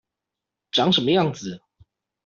[0.71, 1.61] 長什麼樣子